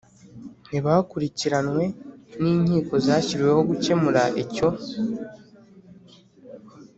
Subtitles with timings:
[0.69, 1.83] ntibakurikiranwe
[2.41, 4.67] n'inkiko zashyiriweho gukemura icyo